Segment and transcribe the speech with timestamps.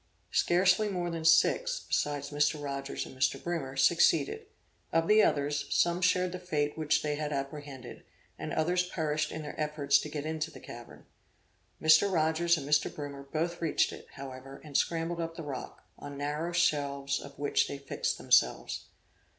[0.31, 2.59] Scarcely more than six, besides Mr.
[2.59, 3.39] Rogers and Mr.
[3.39, 4.47] Brimer, succeeded;
[4.91, 8.03] of the others, some shared the fate which they had apprehended,
[8.35, 11.05] and others perished in their efforts to get into the cavern.
[11.79, 12.11] Mr.
[12.11, 12.89] Rogers and Mr.
[12.91, 17.67] Brimer both reached it, however, and scrambled up the rock, on narrow shelves of which
[17.67, 18.85] they fixed themselves.